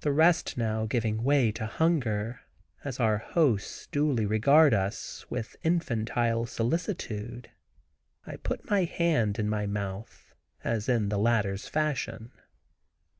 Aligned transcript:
The 0.00 0.10
rest 0.10 0.56
now 0.58 0.84
giving 0.86 1.22
way 1.22 1.52
to 1.52 1.66
hunger, 1.66 2.40
as 2.82 2.98
our 2.98 3.18
hosts 3.18 3.86
duly 3.86 4.26
regard 4.26 4.74
us 4.74 5.30
with 5.30 5.54
infantile 5.62 6.44
solicitude, 6.44 7.48
I 8.26 8.34
put 8.38 8.68
my 8.68 8.82
hand 8.82 9.38
in 9.38 9.48
my 9.48 9.64
mouth, 9.64 10.34
as 10.64 10.88
in 10.88 11.08
the 11.08 11.18
latter's 11.18 11.68
fashion. 11.68 12.32